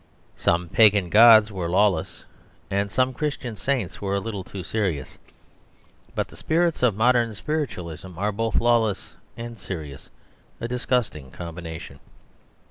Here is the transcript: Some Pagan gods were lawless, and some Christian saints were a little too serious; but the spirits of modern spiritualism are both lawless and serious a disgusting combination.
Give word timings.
Some 0.35 0.67
Pagan 0.67 1.11
gods 1.11 1.51
were 1.51 1.69
lawless, 1.69 2.25
and 2.71 2.89
some 2.89 3.13
Christian 3.13 3.55
saints 3.55 4.01
were 4.01 4.15
a 4.15 4.19
little 4.19 4.43
too 4.43 4.63
serious; 4.63 5.19
but 6.15 6.27
the 6.29 6.35
spirits 6.35 6.81
of 6.81 6.95
modern 6.95 7.35
spiritualism 7.35 8.17
are 8.17 8.31
both 8.31 8.59
lawless 8.59 9.13
and 9.37 9.59
serious 9.59 10.09
a 10.59 10.67
disgusting 10.67 11.29
combination. 11.29 11.99